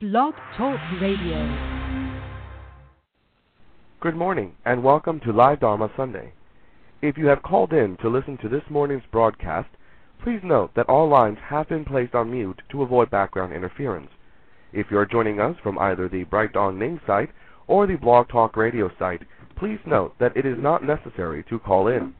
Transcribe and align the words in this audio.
Blog 0.00 0.32
Talk 0.56 0.80
Radio. 0.98 1.44
Good 4.00 4.16
morning, 4.16 4.54
and 4.64 4.82
welcome 4.82 5.20
to 5.20 5.30
Live 5.30 5.60
Dharma 5.60 5.90
Sunday. 5.94 6.32
If 7.02 7.18
you 7.18 7.26
have 7.26 7.42
called 7.42 7.74
in 7.74 7.98
to 7.98 8.08
listen 8.08 8.38
to 8.38 8.48
this 8.48 8.62
morning's 8.70 9.02
broadcast, 9.12 9.68
please 10.24 10.40
note 10.42 10.70
that 10.74 10.88
all 10.88 11.06
lines 11.06 11.36
have 11.44 11.68
been 11.68 11.84
placed 11.84 12.14
on 12.14 12.30
mute 12.30 12.62
to 12.70 12.82
avoid 12.82 13.10
background 13.10 13.52
interference. 13.52 14.08
If 14.72 14.86
you 14.90 14.96
are 14.96 15.04
joining 15.04 15.38
us 15.38 15.56
from 15.62 15.78
either 15.78 16.08
the 16.08 16.24
Bright 16.24 16.54
Dawn 16.54 16.98
site 17.06 17.28
or 17.66 17.86
the 17.86 17.96
Blog 17.96 18.30
Talk 18.30 18.56
Radio 18.56 18.90
site, 18.98 19.20
please 19.58 19.80
note 19.84 20.14
that 20.18 20.34
it 20.34 20.46
is 20.46 20.56
not 20.58 20.82
necessary 20.82 21.44
to 21.50 21.58
call 21.58 21.88
in. 21.88 22.14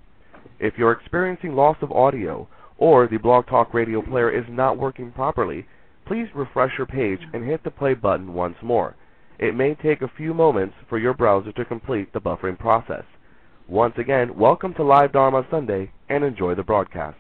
If 0.59 0.75
you're 0.77 0.93
experiencing 0.93 1.55
loss 1.55 1.79
of 1.81 1.93
audio 1.93 2.47
or 2.77 3.09
the 3.09 3.17
Blog 3.17 3.47
Talk 3.47 3.73
Radio 3.73 4.03
player 4.03 4.31
is 4.31 4.45
not 4.51 4.77
working 4.77 5.13
properly, 5.13 5.67
please 6.07 6.29
refresh 6.35 6.73
your 6.77 6.87
page 6.87 7.21
and 7.33 7.45
hit 7.45 7.63
the 7.65 7.71
play 7.71 7.95
button 7.95 8.35
once 8.35 8.57
more. 8.63 8.97
It 9.39 9.55
may 9.55 9.75
take 9.75 10.03
a 10.03 10.13
few 10.17 10.35
moments 10.35 10.75
for 10.89 10.99
your 10.99 11.15
browser 11.15 11.53
to 11.53 11.65
complete 11.65 12.13
the 12.13 12.21
buffering 12.21 12.59
process. 12.59 13.05
Once 13.69 13.95
again, 13.99 14.37
welcome 14.37 14.75
to 14.75 14.83
Live 14.83 15.13
Dharma 15.13 15.47
Sunday 15.51 15.93
and 16.09 16.25
enjoy 16.25 16.55
the 16.55 16.63
broadcast. 16.63 17.17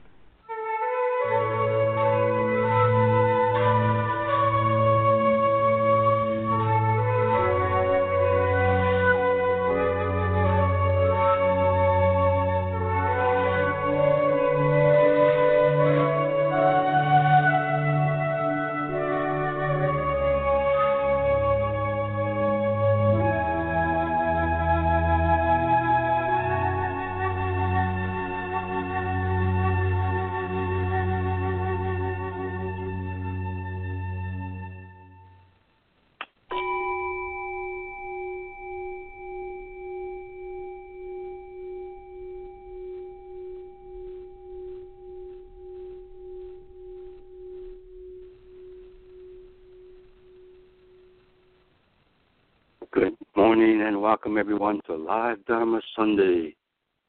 Welcome 54.00 54.38
everyone 54.38 54.80
to 54.86 54.94
Live 54.94 55.44
Dharma 55.44 55.78
Sunday 55.94 56.56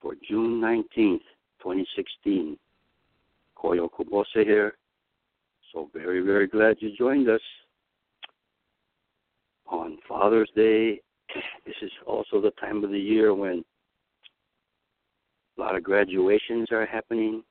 for 0.02 0.14
June 0.28 0.60
19th, 0.60 1.22
2016. 1.64 2.58
Koyo 3.58 3.88
Kubose 3.90 4.44
here. 4.44 4.74
So 5.72 5.90
very, 5.94 6.20
very 6.20 6.48
glad 6.48 6.76
you 6.82 6.92
joined 6.98 7.30
us 7.30 7.40
on 9.68 10.00
Father's 10.08 10.50
Day. 10.54 11.00
This 11.66 11.76
is 11.82 11.92
also 12.06 12.42
the 12.42 12.52
time 12.60 12.84
of 12.84 12.92
the 12.92 13.00
year 13.00 13.34
when 13.34 13.64
a 15.58 15.62
lot 15.62 15.78
of 15.78 15.84
graduations 15.84 16.74
are 16.74 16.86
happening. 16.86 17.42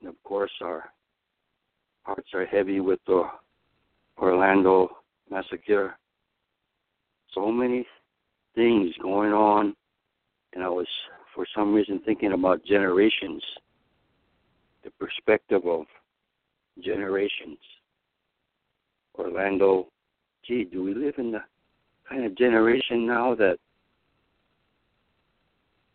And 0.00 0.10
of 0.10 0.22
course, 0.24 0.52
our 0.60 0.90
hearts 2.02 2.28
are 2.34 2.44
heavy 2.44 2.80
with 2.80 3.00
the 3.06 3.24
Orlando 4.18 4.90
massacre 5.30 5.96
so 7.34 7.50
many 7.50 7.86
things 8.54 8.94
going 9.02 9.32
on, 9.32 9.74
and 10.52 10.62
I 10.62 10.68
was, 10.68 10.86
for 11.34 11.46
some 11.54 11.74
reason, 11.74 12.00
thinking 12.04 12.32
about 12.32 12.64
generations, 12.64 13.42
the 14.84 14.90
perspective 14.92 15.62
of 15.66 15.86
generations. 16.82 17.58
Orlando, 19.18 19.88
gee, 20.46 20.64
do 20.64 20.82
we 20.82 20.94
live 20.94 21.14
in 21.18 21.32
the 21.32 21.42
kind 22.08 22.24
of 22.24 22.36
generation 22.36 23.06
now 23.06 23.34
that 23.34 23.58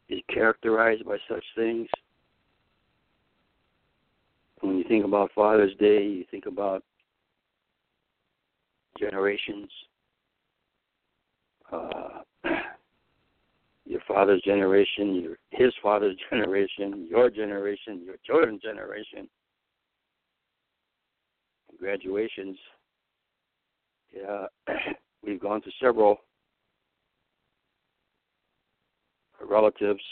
is 0.10 0.22
characterized 0.34 1.06
by 1.06 1.18
such 1.30 1.44
things? 1.56 1.88
When 4.62 4.78
you 4.78 4.84
think 4.88 5.06
about 5.06 5.32
Father's 5.34 5.76
Day, 5.76 6.04
you 6.04 6.26
think 6.30 6.46
about 6.46 6.84
generations 8.98 9.70
uh, 11.72 12.22
your 13.86 14.02
father's 14.08 14.42
generation, 14.42 15.16
your 15.16 15.38
his 15.52 15.74
father's 15.82 16.16
generation, 16.30 17.08
your 17.10 17.30
generation, 17.30 18.02
your 18.04 18.16
children's 18.26 18.62
generation, 18.62 19.28
graduations. 21.80 22.58
Yeah, 24.16 24.46
we've 25.24 25.40
gone 25.40 25.62
to 25.62 25.72
several 25.82 26.18
relatives, 29.48 30.04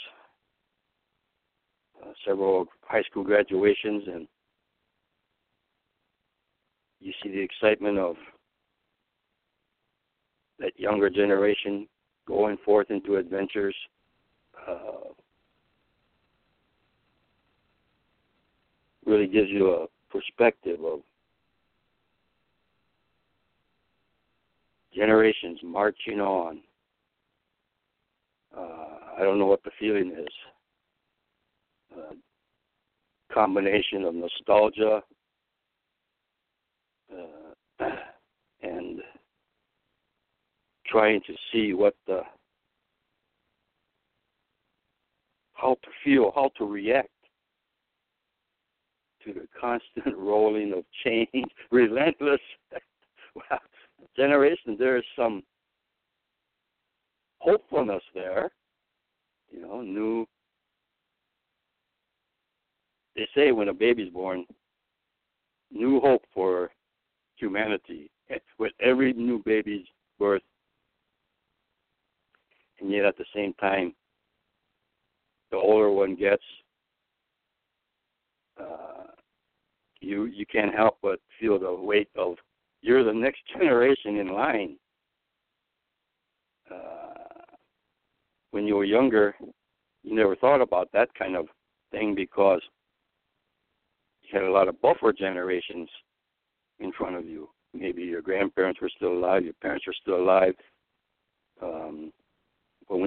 uh, 2.02 2.12
several 2.26 2.66
high 2.82 3.04
school 3.04 3.24
graduations, 3.24 4.04
and 4.08 4.28
you 7.00 7.12
see 7.22 7.30
the 7.30 7.42
excitement 7.42 7.98
of 7.98 8.16
that 10.60 10.78
younger 10.78 11.10
generation 11.10 11.88
going 12.28 12.58
forth 12.66 12.90
into 12.90 13.16
adventures. 13.16 13.76
Uh, 14.68 15.14
really 19.06 19.28
gives 19.28 19.50
you 19.50 19.72
a 19.72 19.88
perspective 20.12 20.80
of 20.84 21.00
generations 24.94 25.60
marching 25.64 26.20
on. 26.20 26.60
Uh, 28.56 28.98
I 29.18 29.22
don't 29.22 29.40
know 29.40 29.46
what 29.46 29.64
the 29.64 29.72
feeling 29.80 30.12
is. 30.12 30.28
Uh, 31.96 32.14
combination 33.34 34.04
of 34.04 34.16
nostalgia 34.16 35.02
uh, 37.14 37.86
and 38.62 39.00
trying 40.88 41.22
to 41.28 41.34
see 41.52 41.74
what 41.74 41.96
the 42.06 42.22
how 45.54 45.76
to 45.84 45.90
feel, 46.04 46.32
how 46.36 46.52
to 46.58 46.66
react 46.66 47.10
to 49.26 49.34
the 49.34 49.48
constant 49.60 50.16
rolling 50.16 50.74
of 50.74 50.84
change, 51.04 51.52
relentless 51.72 52.40
well, 53.36 53.60
generation. 54.16 54.76
There 54.78 54.98
is 54.98 55.04
some 55.16 55.44
hopefulness 57.40 58.04
there, 58.14 58.52
you 59.52 59.62
know, 59.62 59.82
new. 59.82 60.26
They 63.16 63.28
say 63.36 63.52
when 63.52 63.70
a 63.70 63.74
baby's 63.74 64.14
born, 64.14 64.46
new 65.72 66.00
hope 66.00 66.24
for 66.34 66.70
humanity. 67.36 68.12
With 68.60 68.74
every 68.82 69.14
new 69.14 69.42
baby's 69.44 69.86
birth, 70.20 70.42
and 72.80 72.92
yet 72.92 73.06
at 73.06 73.18
the 73.18 73.26
same 73.36 73.54
time, 73.56 73.94
the 75.52 75.58
older 75.58 75.90
one 75.90 76.16
gets, 76.16 76.44
uh, 78.60 79.04
you 80.00 80.26
you 80.26 80.46
can't 80.46 80.76
help 80.76 80.98
but 81.02 81.20
feel 81.40 81.58
the 81.58 81.74
weight 81.74 82.10
of 82.16 82.36
you're 82.82 83.04
the 83.04 83.14
next 83.14 83.42
generation 83.58 84.18
in 84.18 84.30
line. 84.30 84.78
Uh, 86.70 87.54
when 88.52 88.66
you 88.66 88.76
were 88.76 88.86
younger, 88.86 89.36
you 90.04 90.16
never 90.16 90.36
thought 90.36 90.62
about 90.62 90.90
that 90.94 91.10
kind 91.18 91.36
of 91.36 91.48
thing 91.92 92.14
because 92.16 92.62
you 94.22 94.30
had 94.38 94.48
a 94.48 94.52
lot 94.52 94.68
of 94.68 94.82
buffer 94.82 95.14
generations 95.14 95.90
in 96.80 96.92
front 96.94 97.16
of 97.16 97.26
you. 97.26 97.50
Maybe 97.74 98.04
your 98.04 98.22
grandparents 98.22 98.82
were 98.82 98.92
still 98.96 99.14
alive, 99.14 99.44
your 99.44 99.54
parents 99.62 99.86
were 99.86 99.96
still 100.02 100.18
alive. 100.18 100.54
Um, 101.62 102.12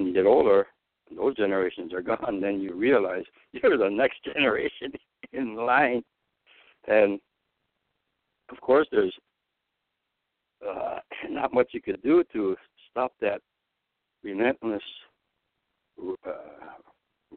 when 0.01 0.07
you 0.07 0.13
get 0.15 0.25
older, 0.25 0.67
those 1.15 1.35
generations 1.35 1.93
are 1.93 2.01
gone, 2.01 2.41
then 2.41 2.59
you 2.59 2.73
realize 2.73 3.23
you're 3.53 3.77
the 3.77 3.89
next 3.89 4.23
generation 4.33 4.91
in 5.33 5.55
line. 5.55 6.03
And 6.87 7.19
of 8.49 8.59
course, 8.59 8.87
there's 8.91 9.13
uh, 10.67 10.99
not 11.29 11.53
much 11.53 11.69
you 11.73 11.81
could 11.81 12.01
do 12.01 12.23
to 12.33 12.55
stop 12.89 13.13
that 13.21 13.41
relentless 14.23 14.81
uh, 16.27 16.31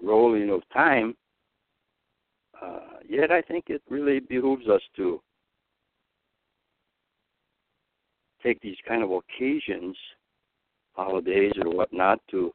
rolling 0.03 0.51
of 0.51 0.63
time. 0.73 1.15
Uh, 2.61 2.99
yet, 3.09 3.31
I 3.31 3.43
think 3.43 3.65
it 3.69 3.83
really 3.89 4.21
behooves 4.21 4.67
us 4.69 4.81
to 4.97 5.21
take 8.43 8.61
these 8.61 8.77
kind 8.87 9.03
of 9.03 9.11
occasions, 9.11 9.97
holidays 10.95 11.53
or 11.63 11.71
whatnot, 11.71 12.21
to 12.31 12.53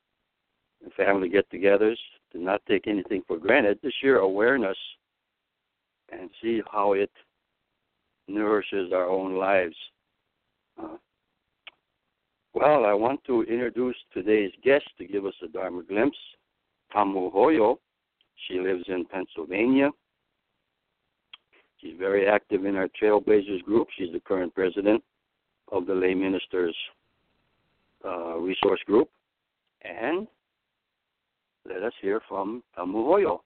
family 0.95 1.29
get-togethers, 1.29 1.97
to 2.31 2.41
not 2.41 2.61
take 2.67 2.87
anything 2.87 3.21
for 3.27 3.37
granted, 3.37 3.81
to 3.81 3.91
share 4.01 4.17
awareness 4.17 4.77
and 6.11 6.29
see 6.41 6.61
how 6.71 6.93
it 6.93 7.11
nourishes 8.27 8.91
our 8.93 9.07
own 9.07 9.35
lives. 9.35 9.75
Uh, 10.81 10.97
well, 12.53 12.85
I 12.85 12.93
want 12.93 13.23
to 13.25 13.43
introduce 13.43 13.95
today's 14.13 14.51
guest 14.63 14.85
to 14.97 15.05
give 15.05 15.25
us 15.25 15.33
a 15.43 15.47
Dharma 15.47 15.83
glimpse, 15.83 16.17
Tamu 16.91 17.31
Hoyo. 17.31 17.77
She 18.47 18.59
lives 18.59 18.83
in 18.87 19.05
Pennsylvania. 19.05 19.89
She's 21.77 21.95
very 21.97 22.27
active 22.27 22.65
in 22.65 22.75
our 22.75 22.89
Trailblazers 23.01 23.63
group. 23.63 23.87
She's 23.97 24.11
the 24.11 24.19
current 24.19 24.53
president 24.55 25.03
of 25.71 25.85
the 25.85 25.93
Lay 25.93 26.13
Ministers 26.13 26.75
uh, 28.05 28.37
Resource 28.37 28.79
Group. 28.85 29.09
And 29.83 30.27
let 31.67 31.83
us 31.83 31.93
hear 32.01 32.21
from 32.27 32.63
Tamu 32.75 33.05
Hoyo. 33.05 33.39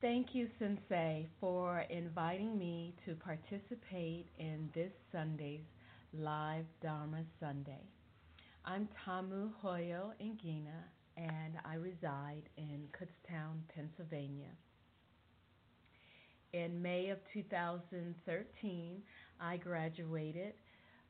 Thank 0.00 0.28
you, 0.32 0.48
Sensei, 0.58 1.28
for 1.40 1.80
inviting 1.90 2.58
me 2.58 2.94
to 3.04 3.14
participate 3.14 4.26
in 4.38 4.70
this 4.74 4.90
Sunday's 5.12 5.60
Live 6.14 6.64
Dharma 6.82 7.22
Sunday. 7.38 7.82
I'm 8.64 8.88
Tamu 9.04 9.50
Hoyo 9.62 10.12
Ngina, 10.22 10.84
and 11.18 11.54
I 11.66 11.74
reside 11.74 12.48
in 12.56 12.88
Kutztown, 12.98 13.60
Pennsylvania. 13.74 14.50
In 16.54 16.80
May 16.80 17.10
of 17.10 17.18
2013, 17.34 19.02
I 19.38 19.56
graduated 19.58 20.54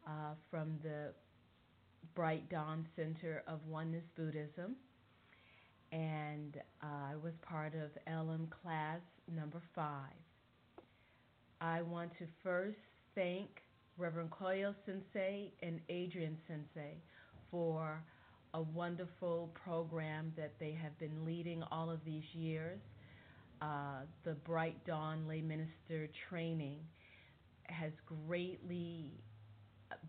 uh, 0.07 0.35
from 0.51 0.79
the 0.83 1.13
Bright 2.15 2.49
Dawn 2.49 2.87
Center 2.97 3.43
of 3.47 3.61
Oneness 3.67 4.05
Buddhism 4.17 4.77
and 5.93 6.61
I 6.83 7.17
was 7.23 7.33
part 7.43 7.73
of 7.75 7.91
LM 8.07 8.49
class 8.63 9.01
number 9.29 9.61
five. 9.75 10.15
I 11.61 11.83
want 11.83 12.13
to 12.19 12.27
first 12.43 12.79
thank 13.15 13.49
Reverend 13.99 14.31
Koyo 14.31 14.75
Sensei 14.87 15.53
and 15.63 15.81
Adrienne 15.91 16.39
Sensei 16.47 16.97
for 17.51 18.03
a 18.55 18.63
wonderful 18.63 19.51
program 19.65 20.33
that 20.37 20.53
they 20.59 20.73
have 20.81 20.97
been 20.99 21.25
leading 21.25 21.63
all 21.71 21.91
of 21.91 22.01
these 22.05 22.25
years. 22.33 22.81
Uh, 23.61 24.03
the 24.25 24.33
Bright 24.33 24.85
Dawn 24.87 25.27
Lay 25.29 25.43
Minister 25.43 26.09
training 26.29 26.79
has 27.65 27.93
greatly 28.27 29.13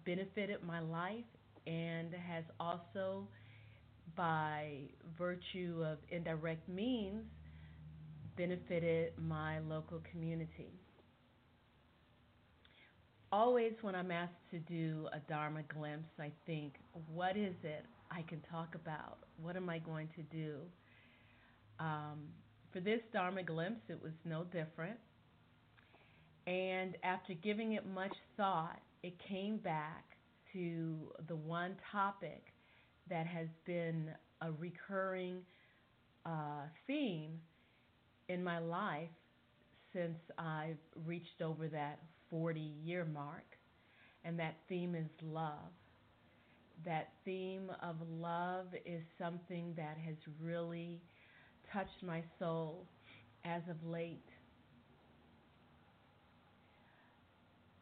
benefited 0.06 0.64
my 0.64 0.80
life 0.80 1.26
and 1.68 2.14
has 2.14 2.44
also 2.60 3.28
by 4.16 4.82
virtue 5.18 5.84
of 5.86 5.98
indirect 6.10 6.68
means, 6.68 7.24
benefited 8.36 9.14
my 9.18 9.60
local 9.60 10.02
community. 10.12 10.72
Always, 13.32 13.74
when 13.82 13.96
I'm 13.96 14.12
asked 14.12 14.34
to 14.52 14.60
do 14.60 15.08
a 15.14 15.20
Dharma 15.32 15.62
glimpse, 15.74 16.10
I 16.20 16.32
think, 16.46 16.74
what 17.14 17.38
is 17.38 17.56
it 17.64 17.86
I 18.10 18.24
can 18.24 18.42
talk 18.52 18.76
about? 18.76 19.20
What 19.42 19.56
am 19.56 19.70
I 19.70 19.80
going 19.80 20.10
to 20.16 20.24
do? 20.24 20.56
Um, 21.80 22.28
for 22.74 22.82
this 22.82 23.00
Dharma 23.14 23.44
glimpse, 23.44 23.82
it 23.88 24.02
was 24.02 24.12
no 24.26 24.44
different. 24.44 24.98
And 26.46 26.98
after 27.04 27.34
giving 27.36 27.74
it 27.74 27.86
much 27.88 28.14
thought, 28.36 28.80
it 29.04 29.14
came 29.20 29.58
back 29.58 30.18
to 30.54 31.12
the 31.28 31.36
one 31.36 31.76
topic 31.92 32.54
that 33.10 33.26
has 33.26 33.48
been 33.66 34.10
a 34.42 34.52
recurring 34.52 35.42
uh, 36.26 36.64
theme 36.88 37.40
in 38.30 38.44
my 38.44 38.60
life 38.60 39.10
since 39.94 40.18
I've 40.38 40.78
reached 41.06 41.42
over 41.44 41.68
that 41.70 42.00
40 42.30 42.60
year 42.84 43.06
mark, 43.06 43.58
and 44.24 44.40
that 44.40 44.56
theme 44.70 44.96
is 44.96 45.08
love. 45.22 45.72
That 46.86 47.10
theme 47.26 47.72
of 47.84 47.96
love 48.10 48.68
is 48.86 49.04
something 49.20 49.74
that 49.78 49.98
has 50.06 50.16
really 50.42 51.02
touched 51.72 52.04
my 52.04 52.24
soul 52.40 52.88
as 53.46 53.62
of 53.70 53.78
late. 53.86 54.31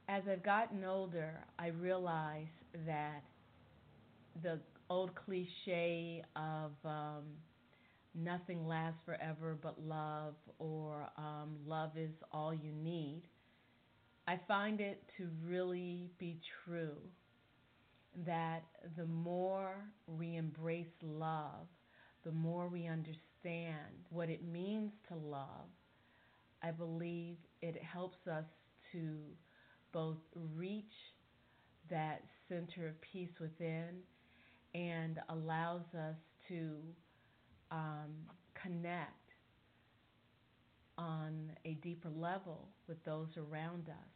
As 0.10 0.24
I've 0.28 0.42
gotten 0.42 0.84
older, 0.84 1.46
I 1.60 1.68
realize 1.68 2.48
that 2.88 3.22
the 4.42 4.60
old 4.90 5.14
cliche 5.14 6.24
of 6.36 6.72
um, 6.84 7.26
nothing 8.16 8.68
lasts 8.68 9.00
forever 9.06 9.56
but 9.62 9.80
love 9.80 10.34
or 10.58 11.08
um, 11.16 11.58
love 11.64 11.92
is 11.96 12.10
all 12.32 12.52
you 12.52 12.72
need, 12.72 13.22
I 14.28 14.40
find 14.48 14.82
it 14.82 15.04
to 15.18 15.30
really 15.46 16.10
be 16.18 16.40
true 16.66 16.98
that 18.26 18.64
the 18.98 19.06
more 19.06 19.76
we 20.08 20.38
embrace 20.38 20.88
love, 21.04 21.68
the 22.26 22.32
more 22.32 22.68
we 22.68 22.88
understand 22.88 24.08
what 24.10 24.28
it 24.28 24.44
means 24.44 24.92
to 25.10 25.16
love, 25.16 25.70
I 26.64 26.72
believe 26.72 27.38
it 27.62 27.80
helps 27.84 28.28
us 28.28 28.46
to 28.92 29.20
both 29.92 30.18
reach 30.56 30.86
that 31.90 32.24
center 32.48 32.88
of 32.88 33.02
peace 33.02 33.40
within 33.40 34.02
and 34.74 35.20
allows 35.30 35.82
us 35.96 36.16
to 36.48 36.70
um, 37.72 38.12
connect 38.62 39.14
on 40.98 41.52
a 41.66 41.74
deeper 41.76 42.10
level 42.10 42.68
with 42.88 43.04
those 43.06 43.30
around 43.38 43.88
us. 43.90 44.10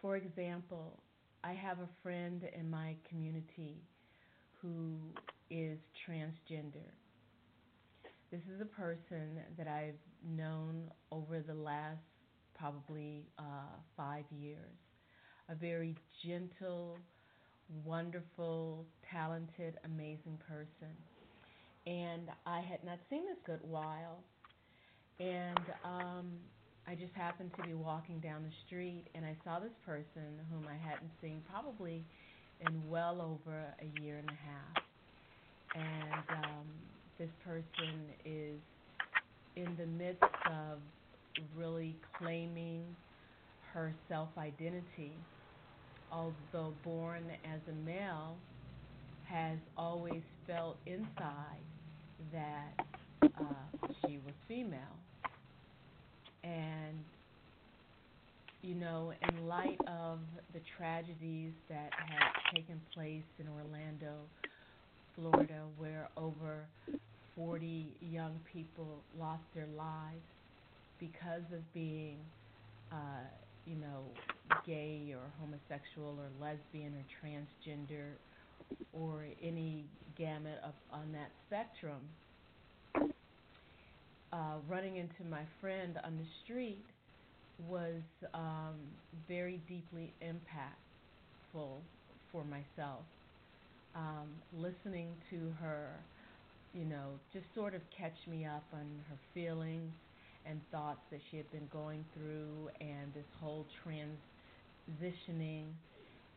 For 0.00 0.16
example, 0.16 1.00
I 1.42 1.52
have 1.52 1.78
a 1.78 1.88
friend 2.02 2.42
in 2.58 2.68
my 2.68 2.96
community 3.08 3.76
who 4.60 4.96
is 5.50 5.78
transgender. 6.08 6.90
This 8.30 8.40
is 8.52 8.60
a 8.60 8.64
person 8.64 9.38
that 9.56 9.68
I've 9.68 9.94
known 10.26 10.90
over 11.12 11.40
the 11.40 11.54
last 11.54 12.00
probably 12.58 13.24
uh, 13.38 13.76
five 13.96 14.24
years. 14.30 14.74
A 15.48 15.54
very 15.54 15.94
gentle, 16.24 16.96
wonderful, 17.84 18.84
talented, 19.10 19.74
amazing 19.84 20.38
person. 20.48 20.94
And 21.86 22.28
I 22.46 22.60
had 22.60 22.82
not 22.84 22.98
seen 23.10 23.24
this 23.26 23.36
good 23.44 23.60
while. 23.62 24.22
And 25.20 25.60
um, 25.84 26.32
I 26.86 26.94
just 26.94 27.12
happened 27.14 27.50
to 27.56 27.62
be 27.62 27.74
walking 27.74 28.20
down 28.20 28.42
the 28.42 28.52
street 28.66 29.04
and 29.14 29.24
I 29.24 29.36
saw 29.44 29.58
this 29.58 29.72
person 29.86 30.40
whom 30.50 30.66
I 30.68 30.76
hadn't 30.76 31.10
seen 31.22 31.42
probably 31.50 32.04
in 32.60 32.88
well 32.88 33.20
over 33.20 33.64
a 33.80 34.02
year 34.02 34.18
and 34.18 34.28
a 34.28 34.38
half. 34.44 34.84
And 35.74 36.44
um, 36.44 36.66
this 37.18 37.30
person 37.44 38.00
is 38.24 38.60
in 39.56 39.76
the 39.78 39.86
midst 39.86 40.22
of 40.46 40.78
really 41.56 41.96
claiming 42.18 42.96
her 43.72 43.94
self 44.08 44.30
identity 44.38 45.26
although 46.10 46.74
born 46.82 47.24
as 47.44 47.60
a 47.68 47.72
male, 47.72 48.36
has 49.24 49.58
always 49.76 50.22
felt 50.46 50.76
inside 50.86 51.64
that 52.32 52.72
uh, 53.22 53.88
she 54.06 54.18
was 54.24 54.34
female. 54.46 54.98
And, 56.44 57.04
you 58.62 58.74
know, 58.74 59.12
in 59.28 59.46
light 59.46 59.78
of 59.86 60.20
the 60.52 60.60
tragedies 60.76 61.52
that 61.68 61.90
had 61.96 62.54
taken 62.54 62.80
place 62.94 63.24
in 63.38 63.48
Orlando, 63.48 64.28
Florida, 65.14 65.62
where 65.76 66.10
over 66.16 66.68
40 67.34 67.96
young 68.00 68.38
people 68.52 69.04
lost 69.18 69.44
their 69.54 69.66
lives 69.66 70.22
because 71.08 71.44
of 71.52 71.60
being 71.74 72.16
uh, 72.92 73.26
you 73.66 73.76
know, 73.76 74.04
gay 74.66 75.14
or 75.14 75.22
homosexual 75.40 76.16
or 76.18 76.28
lesbian 76.40 76.92
or 76.94 77.04
transgender 77.20 78.12
or 78.92 79.26
any 79.42 79.84
gamut 80.16 80.58
of, 80.64 80.72
on 80.92 81.12
that 81.12 81.30
spectrum, 81.46 82.00
uh, 84.32 84.56
running 84.68 84.96
into 84.96 85.24
my 85.30 85.42
friend 85.60 85.98
on 86.04 86.16
the 86.16 86.26
street 86.44 86.84
was 87.68 88.02
um, 88.34 88.74
very 89.28 89.60
deeply 89.68 90.12
impactful 90.22 91.70
for 92.32 92.44
myself. 92.44 93.02
Um, 93.94 94.28
listening 94.58 95.08
to 95.30 95.52
her, 95.60 95.88
you 96.74 96.84
know, 96.84 97.12
just 97.32 97.46
sort 97.54 97.74
of 97.74 97.80
catch 97.96 98.16
me 98.28 98.44
up 98.44 98.64
on 98.72 98.86
her 99.08 99.16
feelings 99.32 99.92
and 100.44 100.60
thoughts 100.70 101.02
that 101.10 101.20
she 101.30 101.36
had 101.36 101.50
been 101.50 101.68
going 101.68 102.04
through, 102.14 102.70
and 102.80 103.12
this 103.14 103.26
whole 103.38 103.68
transitioning 103.86 105.74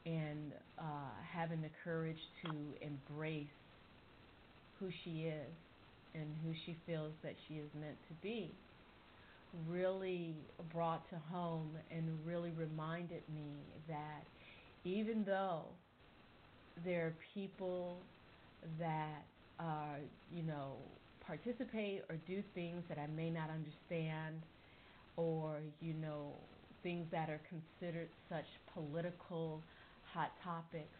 and 0.05 0.53
uh, 0.77 1.11
having 1.31 1.61
the 1.61 1.69
courage 1.83 2.19
to 2.43 2.75
embrace 2.81 3.47
who 4.79 4.89
she 5.03 5.23
is 5.23 5.55
and 6.13 6.35
who 6.43 6.53
she 6.65 6.77
feels 6.85 7.13
that 7.23 7.35
she 7.47 7.55
is 7.55 7.73
meant 7.73 7.97
to 8.07 8.13
be 8.15 8.59
really 9.53 10.47
brought 10.73 11.09
to 11.09 11.17
home 11.17 11.77
and 11.89 12.25
really 12.25 12.51
reminded 12.51 13.23
me 13.29 13.75
that 13.87 14.27
even 14.83 15.23
though 15.25 15.77
there 16.83 17.07
are 17.07 17.15
people 17.33 18.07
that 18.79 19.25
uh, 19.59 19.97
you 20.29 20.43
know 20.43 20.96
participate 21.27 22.03
or 22.09 22.17
do 22.27 22.41
things 22.55 22.83
that 22.89 22.97
I 22.97 23.07
may 23.07 23.29
not 23.29 23.49
understand 23.51 24.41
or 25.17 25.59
you 25.81 25.93
know 25.93 26.33
things 26.83 27.07
that 27.11 27.29
are 27.29 27.41
considered 27.49 28.09
such 28.29 28.45
political 28.73 29.63
hot 30.13 30.31
topics 30.43 30.99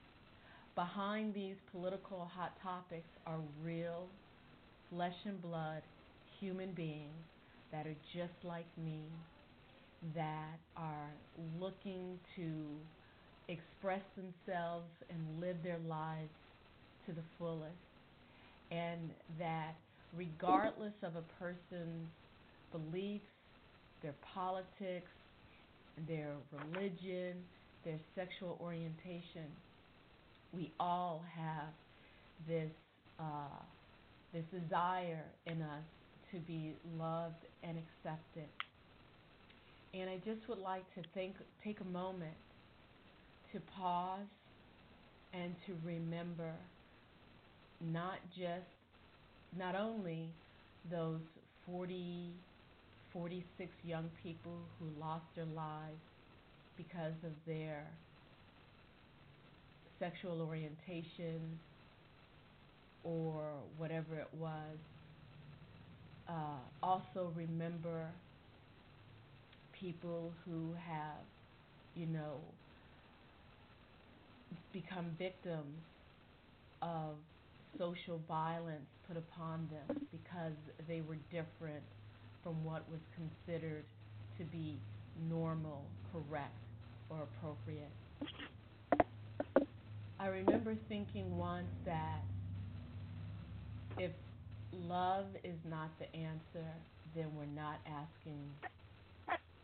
behind 0.75 1.33
these 1.33 1.55
political 1.71 2.25
hot 2.25 2.53
topics 2.61 3.09
are 3.25 3.39
real 3.63 4.09
flesh 4.89 5.15
and 5.25 5.41
blood 5.41 5.83
human 6.39 6.73
beings 6.73 7.25
that 7.71 7.87
are 7.87 7.95
just 8.13 8.33
like 8.43 8.67
me 8.77 9.09
that 10.15 10.59
are 10.75 11.11
looking 11.59 12.19
to 12.35 12.79
express 13.49 14.01
themselves 14.15 14.91
and 15.09 15.41
live 15.41 15.57
their 15.63 15.79
lives 15.79 16.33
to 17.05 17.13
the 17.13 17.23
fullest. 17.37 17.73
And 18.71 19.11
that 19.39 19.75
regardless 20.15 20.93
of 21.03 21.15
a 21.15 21.23
person's 21.39 22.07
beliefs, 22.71 23.25
their 24.01 24.15
politics, 24.33 25.11
their 26.07 26.33
religion, 26.51 27.37
their 27.83 27.99
sexual 28.15 28.57
orientation, 28.61 29.49
we 30.53 30.71
all 30.79 31.23
have 31.35 31.73
this 32.47 32.71
uh, 33.19 33.63
this 34.33 34.43
desire 34.51 35.23
in 35.45 35.61
us 35.61 35.83
to 36.31 36.39
be 36.39 36.73
loved 36.99 37.45
and 37.63 37.77
accepted. 37.77 38.49
And 39.93 40.09
I 40.09 40.17
just 40.17 40.47
would 40.49 40.59
like 40.59 40.83
to 40.95 41.01
think, 41.13 41.35
take 41.63 41.79
a 41.79 41.85
moment 41.85 42.35
to 43.53 43.59
pause 43.77 44.27
and 45.33 45.55
to 45.65 45.73
remember 45.85 46.53
not 47.81 48.19
just, 48.37 48.76
not 49.55 49.75
only 49.75 50.29
those 50.89 51.21
40, 51.65 52.31
46 53.11 53.71
young 53.83 54.09
people 54.23 54.59
who 54.79 54.87
lost 54.99 55.25
their 55.35 55.45
lives 55.45 56.01
because 56.77 57.13
of 57.23 57.31
their 57.45 57.85
sexual 59.99 60.41
orientation 60.41 61.59
or 63.03 63.53
whatever 63.77 64.15
it 64.15 64.27
was. 64.37 64.77
Uh, 66.27 66.59
also 66.83 67.31
remember 67.35 68.07
people 69.71 70.31
who 70.45 70.73
have, 70.85 71.23
you 71.95 72.05
know, 72.05 72.39
become 74.73 75.05
victims 75.17 75.81
of 76.81 77.15
social 77.77 78.19
violence 78.27 78.87
put 79.07 79.17
upon 79.17 79.67
them 79.71 80.07
because 80.11 80.53
they 80.87 81.01
were 81.01 81.17
different 81.31 81.83
from 82.43 82.63
what 82.63 82.89
was 82.89 82.99
considered 83.15 83.83
to 84.37 84.43
be 84.45 84.79
normal, 85.29 85.83
correct, 86.11 86.53
or 87.09 87.23
appropriate. 87.23 87.91
I 90.19 90.27
remember 90.27 90.75
thinking 90.89 91.37
once 91.37 91.67
that 91.85 92.21
if 93.97 94.11
love 94.71 95.25
is 95.43 95.57
not 95.69 95.89
the 95.99 96.13
answer, 96.15 96.65
then 97.15 97.27
we're 97.35 97.45
not 97.45 97.79
asking 97.85 98.39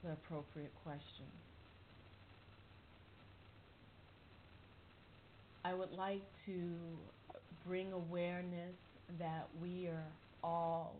the 0.04 0.12
appropriate 0.12 0.74
questions. 0.84 1.34
I 5.66 5.74
would 5.74 5.92
like 5.92 6.24
to 6.46 6.54
bring 7.68 7.92
awareness 7.94 8.76
that 9.20 9.48
we 9.62 9.88
are 9.88 10.06
all 10.44 10.96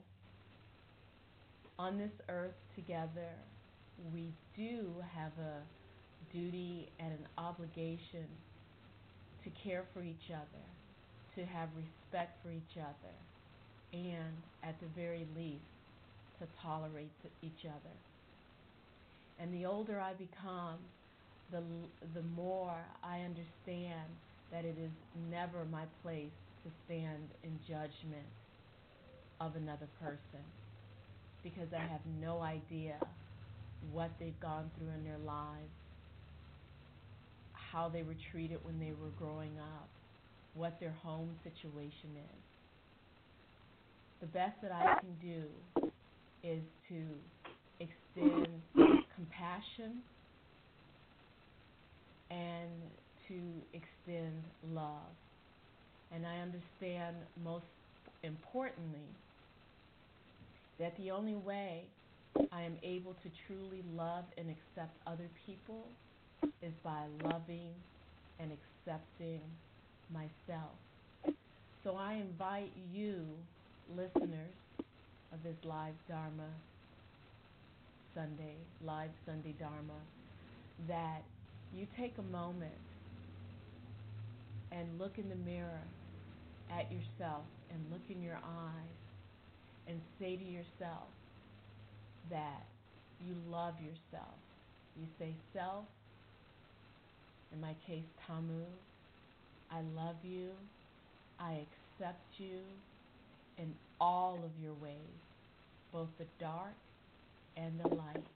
on 1.78 1.98
this 1.98 2.12
earth 2.30 2.56
together. 2.76 3.32
We 4.14 4.32
do 4.56 4.88
have 5.16 5.32
a 5.40 6.36
duty 6.36 6.90
and 7.00 7.12
an 7.12 7.28
obligation 7.38 8.26
to 9.44 9.50
care 9.64 9.84
for 9.94 10.02
each 10.04 10.32
other, 10.32 10.64
to 11.36 11.46
have 11.46 11.70
respect 11.76 12.38
for 12.44 12.52
each 12.52 12.78
other, 12.78 13.14
and 13.94 14.34
at 14.64 14.80
the 14.80 14.88
very 14.96 15.28
least, 15.36 15.64
to 16.40 16.48
tolerate 16.62 17.12
each 17.42 17.66
other. 17.66 17.96
And 19.40 19.54
the 19.54 19.66
older 19.66 20.00
I 20.00 20.14
become, 20.14 20.78
the, 21.52 21.62
the 22.14 22.26
more 22.36 22.76
I 23.04 23.22
understand 23.22 24.10
that 24.52 24.66
it 24.66 24.76
is 24.80 24.92
never 25.30 25.66
my 25.72 25.84
place 26.04 26.32
to 26.64 26.70
stand 26.86 27.30
in 27.44 27.60
judgment 27.68 28.28
of 29.40 29.56
another 29.56 29.88
person 30.00 30.44
because 31.44 31.68
I 31.76 31.82
have 31.82 32.02
no 32.22 32.42
idea 32.42 32.96
what 33.92 34.12
they've 34.20 34.40
gone 34.40 34.72
through 34.78 34.92
in 34.98 35.04
their 35.04 35.18
lives, 35.20 35.74
how 37.54 37.90
they 37.90 38.04
were 38.04 38.16
treated 38.32 38.60
when 38.64 38.80
they 38.80 38.94
were 38.94 39.12
growing 39.18 39.60
up, 39.60 39.90
what 40.54 40.80
their 40.80 40.96
home 41.04 41.36
situation 41.44 42.12
is. 42.18 42.44
The 44.22 44.28
best 44.28 44.56
that 44.62 44.72
I 44.72 45.00
can 45.02 45.16
do 45.22 45.44
is 46.44 46.62
to 46.90 47.04
extend 47.80 48.48
compassion 49.16 50.02
and 52.32 52.70
to 53.28 53.40
extend 53.74 54.44
love. 54.74 55.16
And 56.14 56.28
I 56.28 56.40
understand 56.40 57.16
most 57.44 57.66
importantly 58.22 59.10
that 60.80 60.96
the 60.98 61.10
only 61.10 61.36
way 61.36 61.82
I 62.52 62.62
am 62.62 62.78
able 62.84 63.14
to 63.14 63.30
truly 63.48 63.84
love 63.96 64.26
and 64.38 64.48
accept 64.50 64.96
other 65.08 65.30
people 65.46 65.88
is 66.62 66.74
by 66.84 67.06
loving 67.24 67.74
and 68.40 68.52
accepting 68.52 69.42
myself. 70.14 70.78
So 71.84 71.96
I 71.96 72.14
invite 72.14 72.72
you, 72.94 73.26
listeners 73.96 74.56
of 75.34 75.42
this 75.44 75.58
live 75.64 75.96
Dharma 76.08 76.50
Sunday, 78.14 78.56
live 78.86 79.10
Sunday 79.26 79.56
Dharma, 79.60 80.00
that 80.88 81.24
you 81.72 81.88
take 81.98 82.18
a 82.20 82.22
moment 82.22 82.72
and 84.72 85.00
look 85.00 85.18
in 85.18 85.28
the 85.30 85.36
mirror 85.36 85.82
at 86.70 86.92
yourself 86.92 87.46
and 87.70 87.80
look 87.92 88.02
in 88.10 88.22
your 88.22 88.40
eyes 88.44 89.00
and 89.88 90.00
say 90.20 90.36
to 90.36 90.44
yourself 90.44 91.10
that 92.30 92.64
you 93.20 93.36
love 93.50 93.76
yourself. 93.80 94.36
You 94.96 95.08
say, 95.20 95.34
Self, 95.54 95.86
in 97.52 97.60
my 97.62 97.76
case, 97.88 98.06
Tamu, 98.28 98.66
I 99.72 99.82
love 99.96 100.18
you. 100.24 100.52
I 101.40 101.66
accept 102.00 102.22
you 102.38 102.60
in 103.58 103.74
all 104.00 104.40
of 104.44 104.64
your 104.64 104.74
ways, 104.74 105.22
both 105.92 106.10
the 106.18 106.26
dark 106.40 106.76
and 107.58 107.80
the 107.80 107.88
light. 107.88 108.28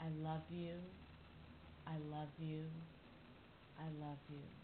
I 0.00 0.06
love 0.22 0.42
you. 0.50 0.74
I 1.86 1.96
love 2.10 2.28
you. 2.38 2.64
I 3.78 3.84
love 4.04 4.18
you. 4.28 4.59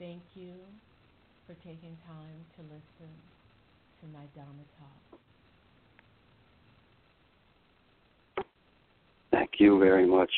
Thank 0.00 0.22
you 0.34 0.54
for 1.46 1.52
taking 1.56 1.94
time 2.08 2.46
to 2.56 2.62
listen 2.62 3.12
to 4.00 4.06
my 4.14 4.24
Dharma 4.34 4.64
talk. 4.78 5.20
Thank 9.30 9.50
you 9.58 9.78
very 9.78 10.06
much. 10.06 10.30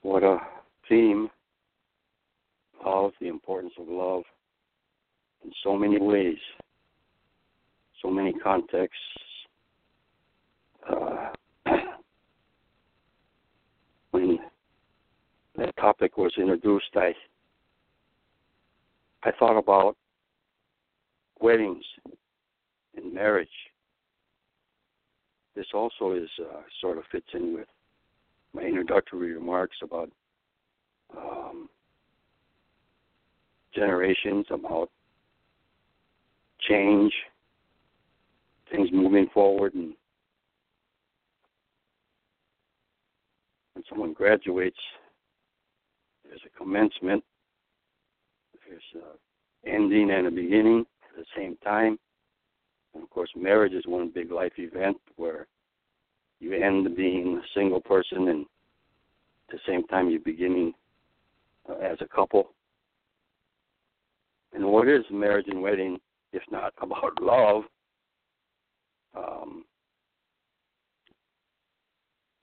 what 0.00 0.22
a 0.22 0.38
theme 0.88 1.28
of 2.82 3.12
the 3.20 3.28
importance 3.28 3.74
of 3.78 3.86
love 3.86 4.22
in 5.44 5.52
so 5.62 5.76
many 5.76 6.00
ways, 6.00 6.38
so 8.00 8.08
many 8.10 8.32
contexts. 8.32 8.96
Uh, 10.90 11.28
when 14.12 14.38
that 15.60 15.76
topic 15.76 16.16
was 16.16 16.32
introduced, 16.38 16.88
I 16.94 17.14
I 19.22 19.30
thought 19.38 19.58
about 19.58 19.96
weddings 21.38 21.84
and 22.96 23.12
marriage. 23.12 23.48
This 25.54 25.66
also 25.74 26.12
is 26.12 26.30
uh, 26.40 26.62
sort 26.80 26.96
of 26.96 27.04
fits 27.12 27.26
in 27.34 27.52
with 27.54 27.68
my 28.54 28.62
introductory 28.62 29.34
remarks 29.34 29.76
about 29.82 30.10
um, 31.14 31.68
generations, 33.74 34.46
about 34.50 34.88
change, 36.66 37.12
things 38.70 38.88
moving 38.90 39.28
forward, 39.34 39.74
and 39.74 39.92
when 43.74 43.84
someone 43.90 44.14
graduates, 44.14 44.78
there's 46.30 46.40
a 46.46 46.58
commencement, 46.58 47.24
there's 48.66 48.82
an 48.94 49.72
ending 49.72 50.12
and 50.12 50.28
a 50.28 50.30
beginning 50.30 50.86
at 51.02 51.16
the 51.16 51.24
same 51.36 51.56
time. 51.64 51.98
And 52.94 53.02
of 53.02 53.10
course, 53.10 53.30
marriage 53.36 53.72
is 53.72 53.84
one 53.86 54.12
big 54.14 54.30
life 54.30 54.52
event 54.56 54.96
where 55.16 55.48
you 56.38 56.54
end 56.54 56.96
being 56.96 57.38
a 57.38 57.58
single 57.58 57.80
person 57.80 58.28
and 58.28 58.46
at 59.48 59.56
the 59.56 59.58
same 59.66 59.84
time 59.88 60.08
you're 60.08 60.20
beginning 60.20 60.72
uh, 61.68 61.74
as 61.78 61.98
a 62.00 62.06
couple. 62.06 62.52
And 64.52 64.64
what 64.64 64.88
is 64.88 65.04
marriage 65.10 65.46
and 65.48 65.60
wedding 65.60 65.98
if 66.32 66.42
not 66.50 66.72
about 66.80 67.20
love? 67.20 67.64
Um, 69.16 69.64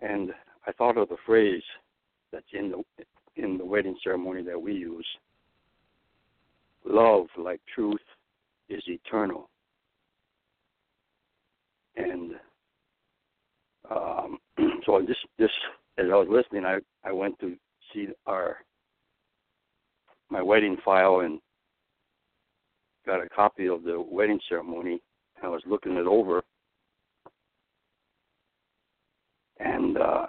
and 0.01 0.31
I 0.67 0.73
thought 0.73 0.97
of 0.97 1.07
the 1.07 1.17
phrase 1.25 1.63
that's 2.33 2.45
in 2.51 2.71
the 2.71 2.83
in 3.37 3.57
the 3.57 3.65
wedding 3.65 3.95
ceremony 4.03 4.43
that 4.43 4.61
we 4.61 4.73
use. 4.73 5.05
Love, 6.85 7.27
like 7.37 7.61
truth, 7.73 8.01
is 8.69 8.81
eternal. 8.87 9.49
And 11.95 12.33
um, 13.89 14.37
so 14.85 15.01
this 15.07 15.17
this 15.37 15.51
as 15.97 16.05
I 16.11 16.15
was 16.15 16.27
listening, 16.29 16.65
I 16.65 16.79
I 17.03 17.11
went 17.11 17.39
to 17.39 17.55
see 17.93 18.07
our 18.25 18.57
my 20.29 20.41
wedding 20.41 20.77
file 20.83 21.21
and 21.21 21.39
got 23.05 23.23
a 23.23 23.29
copy 23.29 23.67
of 23.67 23.83
the 23.83 23.99
wedding 23.99 24.39
ceremony. 24.49 25.01
I 25.41 25.47
was 25.47 25.61
looking 25.65 25.95
it 25.95 26.07
over, 26.07 26.43
and 29.59 29.97
uh, 29.97 30.27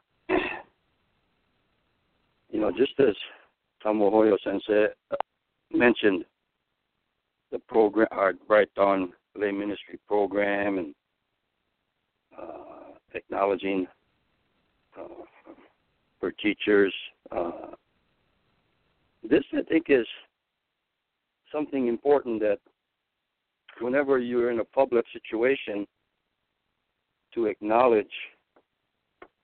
you 2.50 2.60
know, 2.60 2.70
just 2.70 2.98
as 3.00 3.14
Tamu 3.82 4.10
Hoyo 4.10 4.36
Sensei 4.42 4.86
mentioned 5.72 6.24
the 7.52 7.58
program, 7.60 8.08
our 8.10 8.32
Bright 8.46 8.68
Dawn 8.74 9.12
Lay 9.36 9.52
Ministry 9.52 9.98
program, 10.06 10.78
and 10.78 10.94
uh, 12.38 12.94
acknowledging 13.14 13.86
uh, 14.98 15.24
for 16.20 16.32
teachers. 16.32 16.92
Uh, 17.30 17.72
this, 19.28 19.44
I 19.52 19.62
think, 19.62 19.86
is 19.88 20.06
something 21.52 21.88
important 21.88 22.40
that 22.40 22.58
whenever 23.80 24.18
you're 24.18 24.50
in 24.50 24.60
a 24.60 24.64
public 24.64 25.04
situation, 25.12 25.86
to 27.34 27.46
acknowledge 27.46 28.06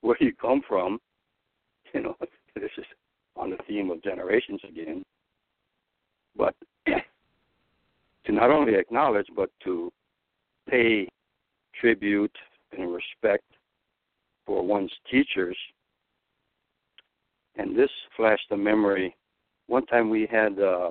where 0.01 0.17
you 0.21 0.33
come 0.35 0.63
from, 0.67 0.99
you 1.95 2.03
know, 2.03 2.17
this 2.55 2.71
is 2.79 2.85
on 3.37 3.51
the 3.51 3.59
theme 3.67 3.91
of 3.91 4.03
generations 4.03 4.61
again, 4.69 5.03
but 6.37 6.55
to 6.87 8.33
not 8.33 8.51
only 8.51 8.75
acknowledge, 8.75 9.27
but 9.35 9.51
to 9.65 9.93
pay 10.69 11.09
tribute 11.81 12.35
and 12.73 12.93
respect 12.93 13.45
for 14.47 14.65
one's 14.65 14.93
teachers. 15.11 15.57
And 17.57 17.77
this 17.77 17.91
flashed 18.17 18.51
a 18.51 18.57
memory. 18.57 19.15
One 19.67 19.87
time 19.87 20.11
we 20.11 20.29
had 20.31 20.59
uh, 20.59 20.91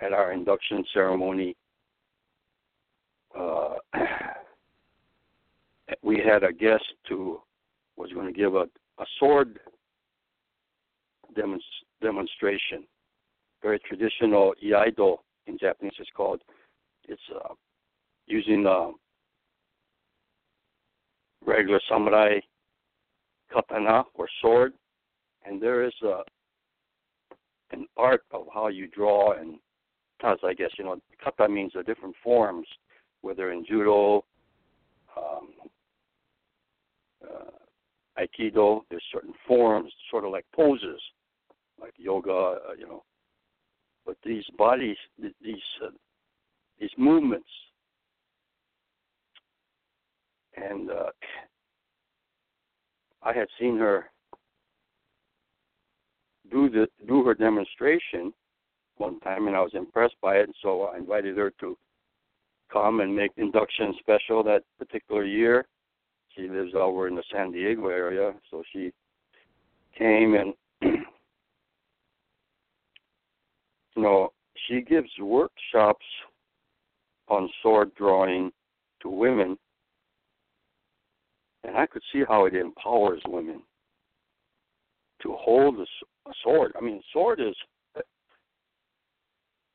at 0.00 0.12
our 0.12 0.32
induction 0.32 0.84
ceremony, 0.92 1.56
uh, 3.38 3.74
we 6.02 6.20
had 6.24 6.42
a 6.42 6.52
guest 6.52 6.84
who 7.08 7.40
was 7.96 8.12
going 8.12 8.26
to 8.26 8.38
give 8.38 8.54
a, 8.54 8.66
a 8.98 9.06
sword 9.18 9.60
demonst- 11.36 11.84
demonstration. 12.00 12.84
Very 13.62 13.78
traditional 13.80 14.54
iaido 14.64 15.18
in 15.46 15.58
Japanese 15.58 15.92
is 15.98 16.08
called. 16.16 16.42
It's 17.08 17.20
uh, 17.34 17.54
using 18.26 18.66
uh, 18.66 18.90
regular 21.44 21.80
samurai 21.88 22.38
katana 23.52 24.04
or 24.14 24.28
sword, 24.40 24.72
and 25.44 25.60
there 25.60 25.84
is 25.84 25.94
a 26.02 26.22
an 27.72 27.86
art 27.96 28.22
of 28.32 28.46
how 28.52 28.66
you 28.66 28.88
draw 28.88 29.32
and 29.32 29.58
as 30.24 30.38
I 30.44 30.54
guess 30.54 30.70
you 30.78 30.84
know 30.84 31.00
kata 31.22 31.48
means 31.48 31.72
the 31.74 31.82
different 31.82 32.14
forms, 32.22 32.66
whether 33.22 33.52
in 33.52 33.64
judo, 33.64 34.24
um, 35.16 35.48
uh, 37.24 38.20
aikido. 38.20 38.82
There's 38.90 39.02
certain 39.12 39.34
forms, 39.46 39.92
sort 40.10 40.24
of 40.24 40.32
like 40.32 40.44
poses, 40.54 41.00
like 41.80 41.94
yoga, 41.96 42.30
uh, 42.32 42.72
you 42.78 42.86
know. 42.86 43.02
But 44.06 44.16
these 44.24 44.44
bodies, 44.56 44.96
these 45.18 45.56
uh, 45.84 45.90
these 46.78 46.90
movements, 46.96 47.48
and 50.56 50.90
uh, 50.90 51.10
I 53.22 53.32
had 53.32 53.48
seen 53.58 53.78
her 53.78 54.06
do 56.50 56.68
the 56.68 56.88
do 57.06 57.24
her 57.24 57.34
demonstration 57.34 58.32
one 58.96 59.20
time, 59.20 59.46
and 59.46 59.56
I 59.56 59.60
was 59.60 59.74
impressed 59.74 60.16
by 60.22 60.36
it. 60.36 60.44
And 60.44 60.54
so 60.62 60.82
I 60.82 60.98
invited 60.98 61.36
her 61.36 61.52
to 61.60 61.76
come 62.72 63.00
and 63.00 63.14
make 63.14 63.32
induction 63.36 63.94
special 63.98 64.42
that 64.44 64.62
particular 64.78 65.24
year. 65.24 65.66
She 66.36 66.48
lives 66.48 66.72
over 66.74 67.08
in 67.08 67.16
the 67.16 67.24
San 67.32 67.50
Diego 67.52 67.88
area, 67.88 68.32
so 68.50 68.62
she 68.72 68.92
came 69.96 70.34
and 70.34 70.54
you 70.82 70.98
know 74.00 74.32
she 74.66 74.80
gives 74.80 75.10
workshops 75.20 76.04
on 77.28 77.48
sword 77.62 77.94
drawing 77.94 78.50
to 79.02 79.08
women 79.08 79.56
and 81.64 81.76
I 81.76 81.86
could 81.86 82.02
see 82.12 82.22
how 82.26 82.46
it 82.46 82.54
empowers 82.54 83.20
women 83.26 83.62
to 85.22 85.36
hold 85.38 85.78
a, 85.78 85.86
sword. 86.42 86.72
I 86.76 86.80
mean, 86.80 87.02
sword 87.12 87.40
is 87.40 87.54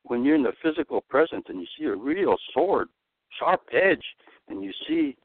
when 0.03 0.23
you're 0.23 0.35
in 0.35 0.43
the 0.43 0.53
physical 0.63 1.01
presence 1.01 1.45
and 1.49 1.59
you 1.59 1.67
see 1.77 1.85
a 1.85 1.95
real 1.95 2.35
sword, 2.53 2.87
sharp 3.39 3.61
edge, 3.73 4.03
and 4.47 4.63
you 4.63 4.71
see 4.87 5.15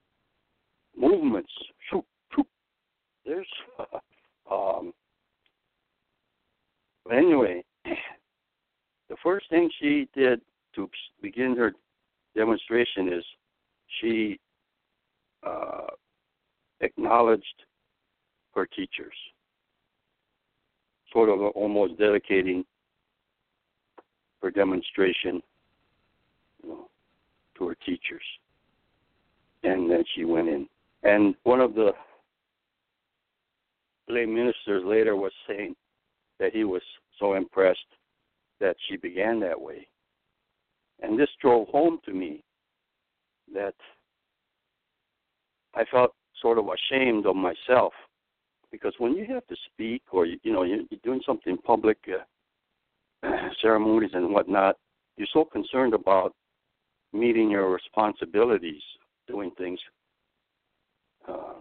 movements. 0.96 1.50
Shoop, 1.90 2.04
shoop. 2.34 2.46
There's. 3.24 3.46
um, 4.50 4.92
anyway, 7.12 7.62
the 9.10 9.16
first 9.24 9.50
thing 9.50 9.68
she 9.80 10.08
did 10.14 10.40
to 10.76 10.88
begin 11.20 11.56
her 11.56 11.72
demonstration 12.36 13.12
is 13.12 13.24
she 14.00 14.38
uh, 15.44 15.88
acknowledged 16.80 17.44
her 18.54 18.66
teachers, 18.66 19.12
sort 21.12 21.28
of 21.28 21.40
almost 21.40 21.98
dedicating 21.98 22.64
her 24.42 24.50
demonstration 24.50 25.42
you 26.62 26.68
know, 26.70 26.88
to 27.58 27.68
her 27.68 27.76
teachers. 27.84 28.22
And 29.64 29.90
then 29.90 30.04
she 30.14 30.24
went 30.24 30.48
in. 30.48 30.68
And 31.02 31.34
one 31.42 31.60
of 31.60 31.74
the 31.74 31.90
lay 34.08 34.24
ministers 34.24 34.84
later 34.86 35.16
was 35.16 35.32
saying 35.48 35.74
that 36.38 36.52
he 36.52 36.62
was 36.62 36.82
so 37.18 37.34
impressed 37.34 37.80
that 38.60 38.76
she 38.88 38.96
began 38.96 39.40
that 39.40 39.60
way. 39.60 39.86
And 41.02 41.18
this 41.18 41.30
drove 41.40 41.68
home 41.68 41.98
to 42.04 42.12
me 42.12 42.42
that 43.54 43.74
I 45.74 45.84
felt 45.90 46.12
sort 46.40 46.58
of 46.58 46.66
ashamed 46.68 47.26
of 47.26 47.36
myself 47.36 47.92
because 48.70 48.94
when 48.98 49.14
you 49.14 49.26
have 49.26 49.46
to 49.48 49.56
speak 49.72 50.02
or 50.12 50.26
you, 50.26 50.38
you 50.42 50.52
know 50.52 50.62
you're, 50.62 50.80
doing 51.04 51.20
something 51.26 51.56
public 51.58 51.98
uh, 53.22 53.28
ceremonies 53.62 54.10
and 54.14 54.32
whatnot 54.32 54.76
you're 55.16 55.28
so 55.32 55.44
concerned 55.44 55.92
about 55.94 56.34
meeting 57.12 57.50
your 57.50 57.70
responsibilities 57.70 58.82
doing 59.26 59.50
things 59.58 59.78
uh, 61.28 61.54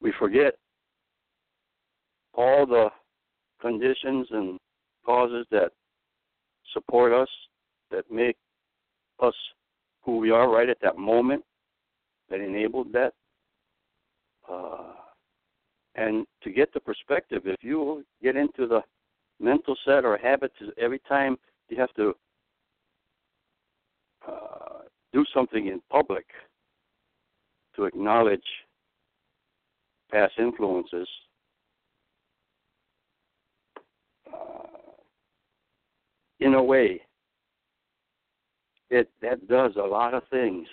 we 0.00 0.12
forget 0.18 0.54
all 2.34 2.66
the 2.66 2.88
conditions 3.60 4.26
and 4.30 4.58
causes 5.04 5.46
that 5.50 5.72
support 6.72 7.12
us 7.12 7.28
that 7.90 8.10
make 8.10 8.36
us 9.20 9.34
who 10.02 10.18
we 10.18 10.30
are 10.30 10.50
right 10.50 10.68
at 10.68 10.80
that 10.82 10.96
moment, 10.96 11.44
that 12.30 12.40
enabled 12.40 12.92
that. 12.92 13.12
Uh, 14.50 14.92
and 15.94 16.26
to 16.42 16.50
get 16.50 16.72
the 16.72 16.80
perspective, 16.80 17.42
if 17.44 17.62
you 17.62 18.04
get 18.22 18.36
into 18.36 18.66
the 18.66 18.80
mental 19.40 19.76
set 19.84 20.04
or 20.04 20.16
habit 20.16 20.52
to 20.58 20.70
every 20.80 21.00
time 21.08 21.36
you 21.68 21.76
have 21.76 21.92
to 21.94 22.14
uh, 24.26 24.82
do 25.12 25.24
something 25.34 25.66
in 25.66 25.80
public 25.90 26.26
to 27.76 27.84
acknowledge 27.84 28.40
past 30.10 30.32
influences, 30.38 31.08
uh, 34.32 34.68
in 36.40 36.54
a 36.54 36.62
way, 36.62 37.00
it 38.90 39.10
that 39.20 39.46
does 39.48 39.72
a 39.76 39.86
lot 39.86 40.14
of 40.14 40.22
things, 40.30 40.66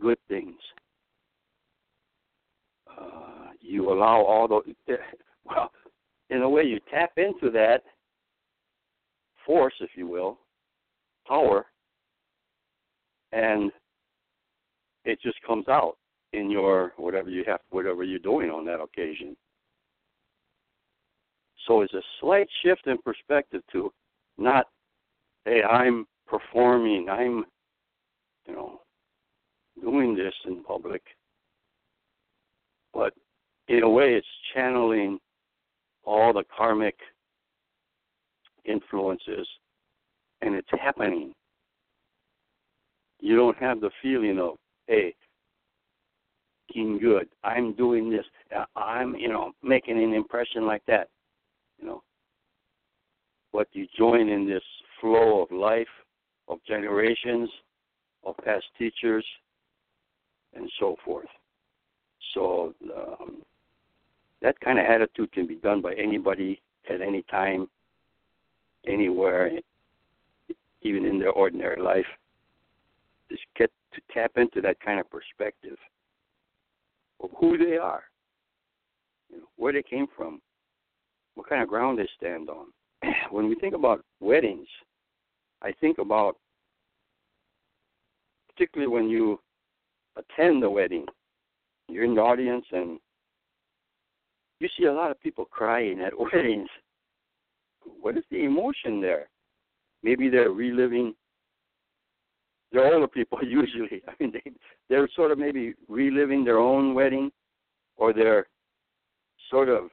good 0.00 0.18
things. 0.28 0.56
Uh, 2.90 3.50
you 3.60 3.92
allow 3.92 4.22
all 4.22 4.48
the 4.48 4.74
well, 5.44 5.70
in 6.30 6.42
a 6.42 6.48
way, 6.48 6.64
you 6.64 6.78
tap 6.90 7.12
into 7.16 7.50
that 7.50 7.82
force, 9.46 9.74
if 9.80 9.90
you 9.94 10.06
will, 10.06 10.38
power, 11.26 11.66
and 13.32 13.72
it 15.04 15.18
just 15.22 15.38
comes 15.46 15.68
out 15.68 15.96
in 16.32 16.50
your 16.50 16.92
whatever 16.96 17.30
you 17.30 17.44
have, 17.46 17.60
whatever 17.70 18.04
you're 18.04 18.18
doing 18.18 18.50
on 18.50 18.64
that 18.66 18.80
occasion. 18.80 19.36
So 21.66 21.82
it's 21.82 21.94
a 21.94 22.02
slight 22.20 22.48
shift 22.62 22.86
in 22.86 22.98
perspective 22.98 23.62
to 23.72 23.92
not, 24.36 24.66
hey, 25.48 25.62
I'm 25.62 26.06
performing, 26.26 27.08
I'm, 27.08 27.44
you 28.46 28.54
know, 28.54 28.80
doing 29.80 30.14
this 30.14 30.34
in 30.44 30.62
public. 30.62 31.02
But 32.92 33.14
in 33.68 33.82
a 33.82 33.88
way, 33.88 34.14
it's 34.14 34.26
channeling 34.54 35.18
all 36.04 36.32
the 36.32 36.44
karmic 36.54 36.96
influences, 38.64 39.46
and 40.42 40.54
it's 40.54 40.68
happening. 40.70 41.32
You 43.20 43.36
don't 43.36 43.56
have 43.56 43.80
the 43.80 43.90
feeling 44.02 44.38
of, 44.38 44.56
hey, 44.86 45.14
being 46.74 46.98
good. 46.98 47.28
I'm 47.42 47.72
doing 47.72 48.10
this. 48.10 48.26
Uh, 48.54 48.66
I'm, 48.78 49.14
you 49.16 49.28
know, 49.28 49.52
making 49.62 50.02
an 50.02 50.12
impression 50.12 50.66
like 50.66 50.82
that. 50.86 51.08
You 51.78 51.86
know, 51.86 52.02
but 53.52 53.68
you 53.72 53.86
join 53.96 54.28
in 54.28 54.46
this 54.46 54.62
flow 55.00 55.42
of 55.42 55.50
life, 55.50 55.88
of 56.48 56.58
generations, 56.66 57.48
of 58.24 58.36
past 58.44 58.64
teachers, 58.78 59.24
and 60.54 60.70
so 60.78 60.96
forth. 61.04 61.28
So 62.34 62.74
um, 62.96 63.42
that 64.42 64.58
kind 64.60 64.78
of 64.78 64.84
attitude 64.84 65.32
can 65.32 65.46
be 65.46 65.56
done 65.56 65.80
by 65.80 65.94
anybody 65.94 66.60
at 66.90 67.00
any 67.00 67.22
time, 67.30 67.68
anywhere, 68.86 69.50
even 70.82 71.04
in 71.04 71.18
their 71.18 71.30
ordinary 71.32 71.80
life. 71.80 72.06
Just 73.30 73.42
get 73.56 73.70
to 73.94 74.00
tap 74.12 74.32
into 74.36 74.60
that 74.62 74.80
kind 74.80 75.00
of 75.00 75.10
perspective 75.10 75.76
of 77.22 77.30
who 77.38 77.58
they 77.58 77.76
are, 77.76 78.04
you 79.30 79.38
know, 79.38 79.48
where 79.56 79.72
they 79.72 79.82
came 79.82 80.06
from, 80.16 80.40
what 81.34 81.48
kind 81.48 81.62
of 81.62 81.68
ground 81.68 81.98
they 81.98 82.08
stand 82.16 82.48
on. 82.48 82.66
when 83.30 83.48
we 83.48 83.54
think 83.56 83.74
about 83.74 84.04
weddings, 84.20 84.68
I 85.62 85.72
think 85.80 85.98
about 85.98 86.36
particularly 88.48 88.92
when 88.92 89.08
you 89.08 89.40
attend 90.16 90.62
the 90.62 90.70
wedding, 90.70 91.06
you're 91.88 92.04
in 92.04 92.14
the 92.14 92.20
audience 92.20 92.64
and 92.72 92.98
you 94.60 94.68
see 94.76 94.86
a 94.86 94.92
lot 94.92 95.10
of 95.10 95.20
people 95.20 95.44
crying 95.44 96.00
at 96.00 96.12
weddings. 96.32 96.68
What 98.00 98.16
is 98.16 98.24
the 98.30 98.44
emotion 98.44 99.00
there? 99.00 99.28
Maybe 100.02 100.28
they're 100.28 100.50
reliving. 100.50 101.14
They're 102.72 102.92
older 102.92 103.08
people 103.08 103.38
usually. 103.42 104.02
I 104.08 104.12
mean, 104.20 104.32
they 104.32 104.52
they're 104.88 105.08
sort 105.14 105.30
of 105.30 105.38
maybe 105.38 105.74
reliving 105.88 106.44
their 106.44 106.58
own 106.58 106.94
wedding, 106.94 107.30
or 107.96 108.12
they're 108.12 108.46
sort 109.50 109.68
of 109.68 109.88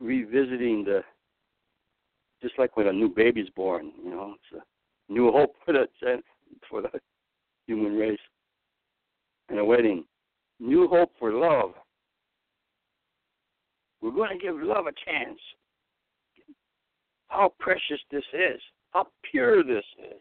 revisiting 0.00 0.84
the 0.84 1.02
just 2.42 2.58
like 2.58 2.76
when 2.76 2.88
a 2.88 2.92
new 2.92 3.08
baby's 3.08 3.50
born. 3.50 3.92
You 4.02 4.10
know, 4.10 4.34
it's 4.34 4.62
a 4.62 5.12
new 5.12 5.30
hope 5.32 5.54
for 5.64 5.72
the 5.72 5.86
for 6.68 6.82
the 6.82 7.00
human 7.66 7.96
race. 7.96 8.18
And 9.48 9.58
a 9.60 9.64
wedding, 9.64 10.04
new 10.58 10.88
hope 10.88 11.12
for 11.18 11.32
love 11.32 11.74
we're 14.06 14.10
going 14.10 14.38
to 14.38 14.44
give 14.44 14.54
love 14.56 14.86
a 14.86 15.10
chance. 15.10 15.38
How 17.28 17.52
precious 17.58 18.00
this 18.10 18.22
is. 18.32 18.60
How 18.92 19.06
pure 19.30 19.64
this 19.64 19.84
is. 19.98 20.20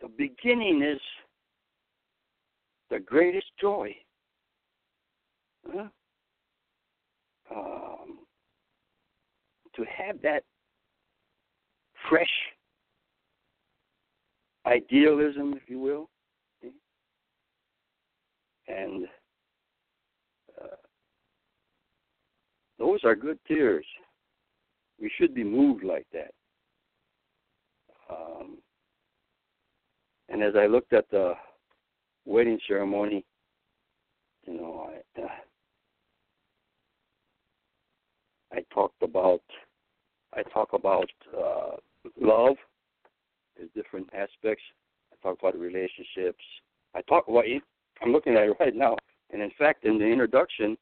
The 0.00 0.08
beginning 0.08 0.82
is 0.82 1.00
the 2.90 3.00
greatest 3.00 3.46
joy. 3.60 3.94
Huh? 5.66 5.88
Um, 7.54 8.18
to 9.74 9.84
have 9.84 10.20
that 10.22 10.42
fresh 12.08 12.26
idealism, 14.66 15.54
if 15.54 15.68
you 15.68 15.78
will, 15.78 16.10
and 18.66 19.06
Those 22.78 23.00
are 23.04 23.16
good 23.16 23.38
tears. 23.46 23.84
We 25.00 25.10
should 25.18 25.34
be 25.34 25.44
moved 25.44 25.84
like 25.84 26.06
that. 26.12 26.32
Um, 28.10 28.58
and 30.28 30.42
as 30.42 30.54
I 30.56 30.66
looked 30.66 30.92
at 30.92 31.10
the 31.10 31.34
wedding 32.24 32.58
ceremony, 32.66 33.24
you 34.46 34.54
know, 34.54 34.90
I, 34.90 35.20
uh, 35.20 35.26
I 38.52 38.64
talked 38.72 39.02
about 39.02 39.42
I 40.34 40.42
talk 40.42 40.72
about 40.72 41.08
uh, 41.36 41.76
love. 42.20 42.56
There's 43.56 43.70
different 43.74 44.08
aspects. 44.14 44.62
I 45.12 45.16
talk 45.22 45.38
about 45.40 45.58
relationships. 45.58 46.44
I 46.94 47.02
talk 47.02 47.28
about. 47.28 47.44
I'm 48.02 48.12
looking 48.12 48.34
at 48.34 48.44
it 48.44 48.56
right 48.60 48.74
now, 48.74 48.96
and 49.32 49.42
in 49.42 49.50
fact, 49.58 49.84
in 49.84 49.98
the 49.98 50.04
introduction, 50.04 50.76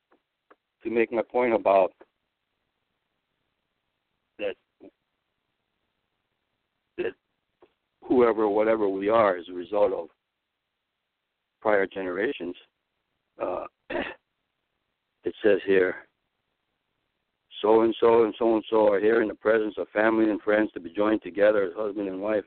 to 0.82 0.90
make 0.90 1.12
my 1.12 1.22
point 1.22 1.54
about 1.54 1.92
that 4.38 4.56
that 6.98 7.14
whoever, 8.02 8.48
whatever 8.48 8.88
we 8.88 9.08
are, 9.08 9.36
as 9.36 9.46
a 9.48 9.54
result 9.54 9.92
of 9.92 10.08
prior 11.60 11.86
generations. 11.86 12.54
Uh, 13.42 13.64
it 13.90 15.34
says 15.42 15.58
here, 15.66 16.05
so 17.66 17.80
and 17.80 17.96
so 17.98 18.22
and 18.22 18.34
so 18.38 18.54
and 18.54 18.64
so 18.70 18.92
are 18.92 19.00
here 19.00 19.22
in 19.22 19.28
the 19.28 19.34
presence 19.34 19.74
of 19.76 19.88
family 19.88 20.30
and 20.30 20.40
friends 20.40 20.70
to 20.72 20.78
be 20.78 20.90
joined 20.90 21.20
together 21.22 21.64
as 21.64 21.72
husband 21.76 22.06
and 22.06 22.20
wife. 22.20 22.44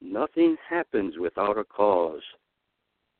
Nothing 0.00 0.56
happens 0.68 1.14
without 1.18 1.58
a 1.58 1.64
cause. 1.64 2.22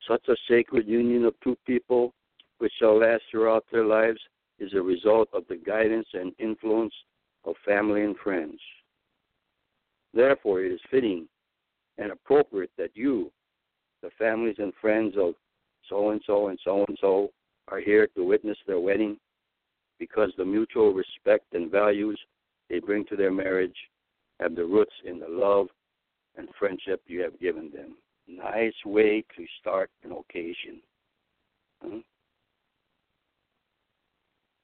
Such 0.06 0.22
a 0.28 0.36
sacred 0.48 0.86
union 0.86 1.24
of 1.24 1.34
two 1.42 1.56
people 1.66 2.14
which 2.58 2.72
shall 2.78 3.00
last 3.00 3.22
throughout 3.28 3.64
their 3.72 3.84
lives, 3.84 4.20
is 4.60 4.74
a 4.74 4.80
result 4.80 5.28
of 5.32 5.42
the 5.48 5.56
guidance 5.56 6.06
and 6.12 6.32
influence 6.38 6.94
of 7.44 7.56
family 7.66 8.04
and 8.04 8.16
friends. 8.18 8.60
Therefore, 10.14 10.62
it 10.62 10.70
is 10.70 10.80
fitting 10.88 11.26
and 11.98 12.12
appropriate 12.12 12.70
that 12.78 12.90
you, 12.94 13.32
the 14.02 14.10
families 14.16 14.56
and 14.58 14.72
friends 14.80 15.16
of 15.18 15.34
so 15.88 16.10
and 16.10 16.22
so 16.24 16.46
and 16.46 16.60
so 16.62 16.84
and 16.86 16.96
so, 17.00 17.30
are 17.66 17.80
here 17.80 18.06
to 18.14 18.24
witness 18.24 18.58
their 18.68 18.78
wedding 18.78 19.18
because 19.98 20.30
the 20.36 20.44
mutual 20.44 20.92
respect 20.92 21.46
and 21.52 21.70
values 21.70 22.18
they 22.68 22.80
bring 22.80 23.04
to 23.06 23.16
their 23.16 23.32
marriage 23.32 23.76
have 24.40 24.54
the 24.54 24.64
roots 24.64 24.94
in 25.04 25.20
the 25.20 25.28
love 25.28 25.68
and 26.36 26.48
friendship 26.58 27.02
you 27.06 27.20
have 27.20 27.38
given 27.40 27.70
them. 27.72 27.96
Nice 28.26 28.74
way 28.84 29.24
to 29.36 29.44
start 29.60 29.90
an 30.04 30.12
occasion. 30.12 30.80
Hmm? 31.82 31.98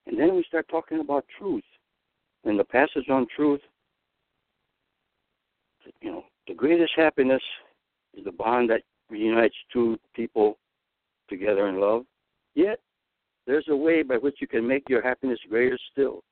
And 0.07 0.19
then 0.19 0.35
we 0.35 0.45
start 0.49 0.67
talking 0.69 1.01
about 1.01 1.27
truth. 1.39 1.65
And 2.45 2.59
the 2.59 2.65
passage 2.65 3.09
on 3.11 3.27
truth, 3.35 3.61
you 6.01 6.11
know, 6.11 6.25
the 6.47 6.55
greatest 6.55 6.93
happiness 6.97 7.43
is 8.17 8.25
the 8.25 8.33
bond 8.33 8.71
that 8.71 8.83
reunites 9.11 9.55
two 9.73 9.99
people 10.15 10.57
together 11.29 11.69
in 11.69 11.81
love. 11.81 12.05
Yet, 12.55 12.81
there's 13.49 13.67
a 13.71 13.77
way 13.77 14.03
by 14.03 14.17
which 14.17 14.37
you 14.43 14.47
can 14.47 14.69
make 14.69 14.87
your 14.91 15.01
happiness 15.01 15.39
greater 15.49 15.79
still. 15.91 16.23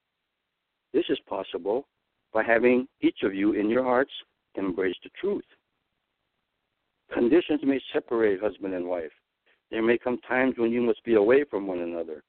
This 0.92 1.06
is 1.08 1.18
possible 1.26 1.88
by 2.34 2.44
having 2.44 2.86
each 3.00 3.22
of 3.22 3.34
you 3.34 3.52
in 3.54 3.70
your 3.70 3.82
hearts 3.82 4.12
embrace 4.54 4.96
the 5.02 5.08
truth. 5.18 5.44
Conditions 7.12 7.60
may 7.64 7.80
separate 7.90 8.38
husband 8.38 8.74
and 8.74 8.86
wife. 8.86 9.10
There 9.70 9.82
may 9.82 9.96
come 9.96 10.18
times 10.28 10.56
when 10.58 10.70
you 10.70 10.82
must 10.82 11.02
be 11.04 11.14
away 11.14 11.44
from 11.48 11.66
one 11.66 11.78
another. 11.80 12.22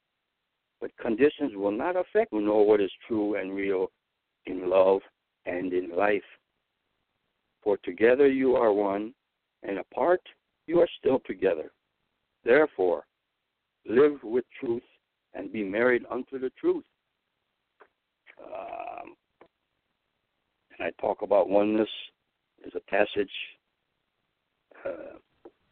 But 0.80 0.96
conditions 1.02 1.52
will 1.54 1.72
not 1.72 1.98
affect 1.98 2.32
you 2.32 2.40
know 2.40 2.60
what 2.60 2.80
is 2.80 2.92
true 3.10 3.36
and 3.36 3.54
real 3.54 3.92
in 4.46 4.70
love 4.70 5.02
and 5.46 5.74
in 5.74 5.90
life. 5.98 6.22
For 7.62 7.76
together 7.84 8.30
you 8.30 8.56
are 8.56 8.72
one, 8.72 9.14
and 9.64 9.80
apart 9.80 10.22
you 10.66 10.80
are 10.80 10.88
still 10.98 11.20
together. 11.26 11.72
Therefore, 12.46 13.04
live 13.88 14.20
with 14.24 14.46
truth 14.60 14.84
and 15.34 15.52
be 15.52 15.64
married 15.64 16.04
unto 16.12 16.40
the 16.40 16.52
truth. 16.60 16.84
Um, 18.44 19.16
and 20.78 20.88
I 20.88 21.02
talk 21.02 21.22
about 21.22 21.50
oneness 21.50 21.90
as 22.66 22.72
a 22.76 22.80
passage, 22.90 23.32
uh, 24.86 25.18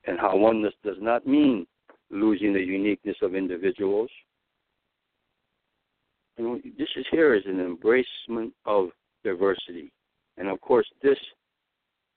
and 0.08 0.20
how 0.20 0.38
oneness 0.38 0.74
does 0.84 0.98
not 1.00 1.26
mean 1.28 1.66
losing 2.10 2.54
the 2.54 2.62
uniqueness 2.62 3.18
of 3.22 3.36
individuals. 3.36 4.10
You 6.38 6.44
know, 6.44 6.62
this 6.78 6.90
is 6.96 7.06
here 7.12 7.34
is 7.34 7.44
an 7.46 7.58
embracement 7.58 8.52
of 8.66 8.90
diversity, 9.24 9.92
and 10.38 10.48
of 10.50 10.60
course, 10.62 10.88
this 11.02 11.18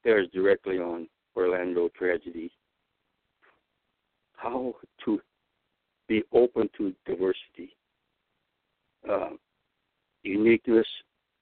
bears 0.05 0.29
directly 0.33 0.79
on 0.79 1.09
Orlando 1.37 1.89
tragedy. 1.97 2.51
How 4.37 4.75
to 5.05 5.21
be 6.09 6.23
open 6.33 6.69
to 6.77 6.95
diversity, 7.07 7.77
uh, 9.09 9.31
uniqueness, 10.23 10.87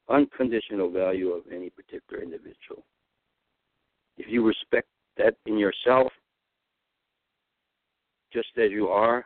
unconditional 0.09 0.91
value 0.91 1.31
of 1.31 1.43
any 1.53 1.71
particular 1.71 2.23
individual. 2.23 2.85
If 4.19 4.27
you 4.29 4.47
respect 4.47 4.89
that 5.19 5.35
in 5.47 5.57
yourself, 5.57 6.13
just 8.33 8.49
as 8.57 8.71
you 8.71 8.89
are, 8.89 9.25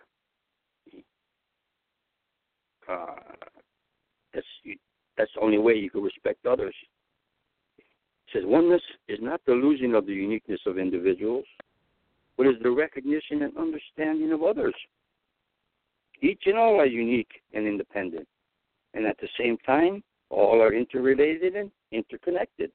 uh, 2.88 3.06
that's 4.34 4.46
that's 5.16 5.30
the 5.34 5.40
only 5.40 5.58
way 5.58 5.74
you 5.74 5.90
can 5.90 6.02
respect 6.02 6.46
others. 6.46 6.74
It 7.78 7.84
says 8.32 8.42
oneness 8.46 8.82
is 9.08 9.18
not 9.20 9.40
the 9.46 9.52
losing 9.52 9.94
of 9.94 10.06
the 10.06 10.12
uniqueness 10.12 10.60
of 10.66 10.78
individuals, 10.78 11.44
but 12.36 12.46
is 12.46 12.54
the 12.62 12.70
recognition 12.70 13.42
and 13.42 13.56
understanding 13.56 14.32
of 14.32 14.42
others. 14.42 14.74
Each 16.22 16.42
and 16.46 16.58
all 16.58 16.80
are 16.80 16.86
unique 16.86 17.40
and 17.54 17.66
independent, 17.66 18.28
and 18.94 19.06
at 19.06 19.16
the 19.18 19.28
same 19.38 19.56
time, 19.58 20.02
all 20.28 20.60
are 20.60 20.74
interrelated 20.74 21.56
and 21.56 21.70
interconnected. 21.92 22.70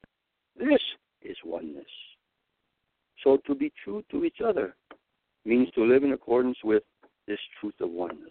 This 0.58 0.80
is 1.22 1.36
oneness. 1.44 1.84
So 3.22 3.38
to 3.46 3.54
be 3.54 3.72
true 3.82 4.04
to 4.10 4.24
each 4.24 4.40
other 4.44 4.74
means 5.44 5.70
to 5.74 5.84
live 5.84 6.02
in 6.04 6.12
accordance 6.12 6.58
with 6.64 6.82
this 7.26 7.38
truth 7.60 7.74
of 7.80 7.90
oneness. 7.90 8.30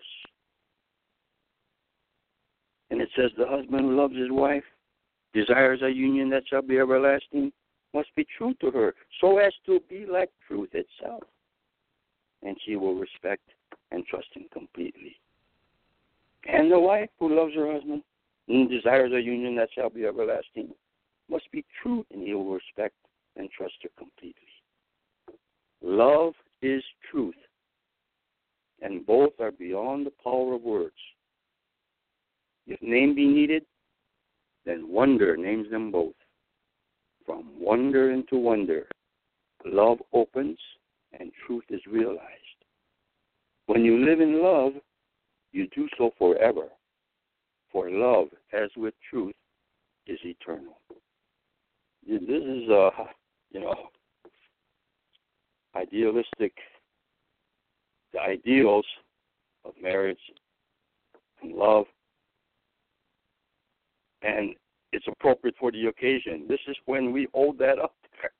And 2.92 3.02
it 3.02 3.10
says 3.16 3.32
the 3.38 3.48
husband 3.48 3.82
who 3.82 3.96
loves 3.96 4.16
his 4.16 4.32
wife, 4.32 4.64
desires 5.34 5.82
a 5.82 5.90
union 5.90 6.30
that 6.30 6.44
shall 6.48 6.62
be 6.62 6.78
everlasting, 6.78 7.52
must 7.94 8.10
be 8.16 8.26
true 8.38 8.54
to 8.62 8.72
her, 8.72 8.94
so 9.20 9.38
as 9.38 9.54
to 9.66 9.80
be 9.90 10.06
like 10.06 10.30
truth 10.48 10.70
itself. 10.74 11.24
And 12.46 12.56
she 12.64 12.76
will 12.76 12.96
respect 12.96 13.42
and 13.92 14.06
trust 14.06 14.28
him 14.34 14.46
completely. 14.54 15.18
And 16.48 16.72
the 16.72 16.80
wife 16.80 17.10
who 17.20 17.36
loves 17.36 17.56
her 17.56 17.72
husband 17.74 18.04
and 18.48 18.70
desires 18.70 19.12
a 19.12 19.20
union 19.20 19.56
that 19.56 19.70
shall 19.74 19.90
be 19.90 20.06
everlasting 20.06 20.70
must 21.30 21.52
be 21.52 21.66
true, 21.82 22.06
and 22.12 22.22
he 22.22 22.36
will 22.36 22.54
respect 22.54 22.94
and 23.36 23.50
trust 23.50 23.74
her 23.82 23.90
completely. 23.98 24.36
Love 25.82 26.34
is 26.62 26.84
truth, 27.10 27.36
and 28.82 29.06
both 29.06 29.34
are 29.40 29.52
beyond 29.52 30.06
the 30.06 30.14
power 30.24 30.54
of 30.54 30.62
words. 30.62 30.94
If 32.68 32.82
name 32.82 33.16
be 33.16 33.28
needed, 33.28 33.66
then 34.66 34.88
wonder 34.88 35.36
names 35.36 35.70
them 35.72 35.92
both. 35.92 36.14
From 37.26 37.50
wonder 37.60 38.12
into 38.12 38.38
wonder, 38.38 38.88
love 39.66 39.98
opens 40.14 40.60
and 41.20 41.32
truth 41.46 41.64
is 41.70 41.82
realized. 41.90 42.22
When 43.68 43.84
you 43.84 44.06
live 44.06 44.22
in 44.22 44.42
love, 44.42 44.74
you 45.52 45.68
do 45.76 45.88
so 45.98 46.12
forever. 46.18 46.68
For 47.72 47.90
love, 47.90 48.28
as 48.54 48.70
with 48.78 48.94
truth, 49.10 49.34
is 50.08 50.20
eternal. 50.24 50.80
This 52.08 52.22
is, 52.22 52.70
uh, 52.70 52.90
you 53.52 53.62
know, 53.62 53.76
idealistic, 55.76 56.54
the 58.14 58.20
ideals 58.22 58.86
of 59.66 59.74
marriage 59.82 60.20
and 61.42 61.54
love, 61.54 61.86
and 64.22 64.56
it's 64.94 65.08
appropriate 65.08 65.56
for 65.60 65.72
the 65.72 65.88
occasion. 65.88 66.46
This 66.48 66.60
is 66.68 66.78
when 66.86 67.12
we 67.12 67.28
hold 67.34 67.58
that 67.58 67.80
up 67.80 67.96
there, 68.22 68.32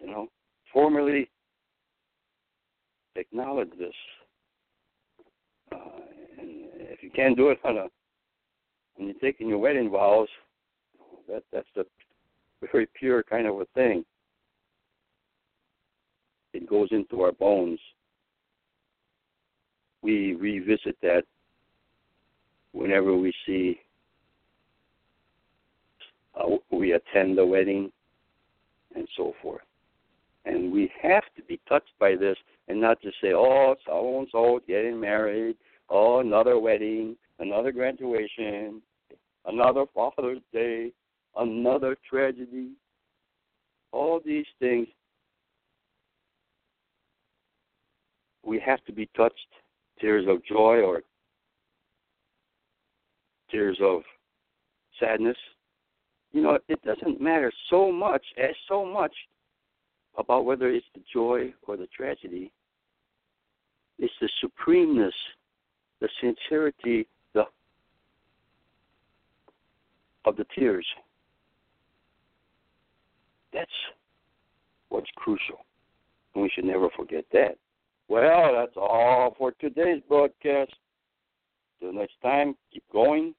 you 0.00 0.06
know, 0.06 0.28
formally 0.72 1.28
acknowledge 3.16 3.70
this. 3.78 3.94
Uh, 5.72 5.78
and 6.38 6.50
if 6.78 7.02
you 7.02 7.10
can't 7.10 7.36
do 7.36 7.50
it 7.50 7.58
on 7.64 7.76
a 7.78 7.86
when 8.96 9.08
you're 9.08 9.18
taking 9.20 9.48
your 9.48 9.58
wedding 9.58 9.90
vows, 9.90 10.28
that 11.28 11.42
that's 11.52 11.66
a 11.76 11.84
very 12.72 12.86
pure 12.94 13.22
kind 13.22 13.46
of 13.46 13.60
a 13.60 13.66
thing. 13.74 14.04
It 16.52 16.68
goes 16.68 16.88
into 16.92 17.22
our 17.22 17.32
bones. 17.32 17.80
We 20.02 20.34
revisit 20.34 20.96
that 21.02 21.24
whenever 22.72 23.16
we 23.16 23.32
see 23.46 23.80
uh, 26.36 26.56
we 26.70 26.92
attend 26.92 27.38
the 27.38 27.46
wedding 27.46 27.90
and 28.94 29.08
so 29.16 29.34
forth. 29.42 29.62
And 30.44 30.72
we 30.72 30.90
have 31.00 31.24
to 31.36 31.42
be 31.42 31.60
touched 31.68 31.92
by 31.98 32.16
this 32.16 32.36
and 32.68 32.80
not 32.80 33.00
to 33.02 33.10
say, 33.20 33.32
oh, 33.34 33.74
so 33.86 34.18
and 34.18 34.28
so 34.32 34.60
getting 34.66 34.98
married, 34.98 35.56
oh, 35.88 36.20
another 36.20 36.58
wedding, 36.58 37.16
another 37.38 37.72
graduation, 37.72 38.80
another 39.46 39.84
Father's 39.94 40.40
Day, 40.52 40.92
another 41.36 41.96
tragedy. 42.08 42.70
All 43.92 44.20
these 44.24 44.46
things, 44.58 44.88
we 48.44 48.58
have 48.60 48.84
to 48.84 48.92
be 48.92 49.08
touched. 49.16 49.38
Tears 50.00 50.26
of 50.28 50.44
joy 50.44 50.80
or 50.80 51.02
tears 53.48 53.78
of 53.80 54.02
sadness. 54.98 55.36
You 56.32 56.42
know, 56.42 56.58
it 56.68 56.82
doesn't 56.82 57.20
matter 57.20 57.52
so 57.70 57.92
much, 57.92 58.24
as 58.36 58.56
so 58.68 58.84
much, 58.84 59.12
about 60.16 60.44
whether 60.44 60.68
it's 60.68 60.86
the 60.94 61.02
joy 61.12 61.52
or 61.66 61.76
the 61.76 61.88
tragedy. 61.88 62.52
It's 63.98 64.12
the 64.20 64.28
supremeness, 64.40 65.14
the 66.00 66.08
sincerity, 66.20 67.06
the 67.32 67.44
of 70.24 70.36
the 70.36 70.46
tears. 70.54 70.86
That's 73.52 73.70
what's 74.88 75.10
crucial. 75.16 75.64
And 76.34 76.42
we 76.42 76.50
should 76.54 76.64
never 76.64 76.88
forget 76.96 77.24
that. 77.32 77.56
Well, 78.08 78.54
that's 78.54 78.76
all 78.76 79.34
for 79.38 79.52
today's 79.52 80.02
broadcast. 80.08 80.72
Till 81.80 81.92
next 81.92 82.14
time, 82.22 82.56
keep 82.72 82.84
going, 82.92 83.34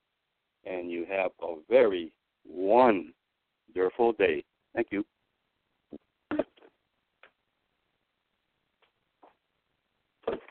and 0.65 0.89
you 0.89 1.05
have 1.09 1.31
a 1.41 1.55
very 1.69 2.11
wonderful 2.47 4.13
day. 4.17 4.43
Thank 4.73 4.87
you. 4.91 5.05